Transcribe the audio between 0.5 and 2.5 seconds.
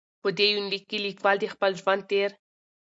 یونلیک کې لیکوال د خپل ژوند تېرې.